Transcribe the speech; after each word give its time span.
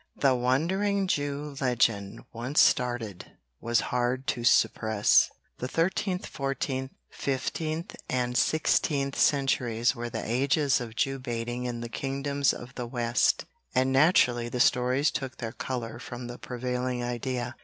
The 0.17 0.33
"Wandering 0.33 1.05
Jew" 1.05 1.55
legend 1.61 2.21
once 2.33 2.59
started, 2.59 3.33
was 3.59 3.79
hard 3.93 4.25
to 4.29 4.43
suppress. 4.43 5.29
The 5.59 5.67
thirteenth, 5.67 6.25
fourteenth, 6.25 6.89
fifteenth 7.11 7.95
and 8.09 8.35
sixteenth 8.35 9.15
centuries 9.15 9.95
were 9.95 10.09
the 10.09 10.27
ages 10.27 10.81
of 10.81 10.95
Jew 10.95 11.19
baiting 11.19 11.65
in 11.65 11.81
the 11.81 11.87
kingdoms 11.87 12.51
of 12.51 12.73
the 12.73 12.87
West, 12.87 13.45
and 13.75 13.91
naturally 13.91 14.49
the 14.49 14.59
stories 14.59 15.11
took 15.11 15.37
their 15.37 15.51
colour 15.53 15.99
from 15.99 16.25
the 16.25 16.39
prevailing 16.39 17.03
idea. 17.03 17.55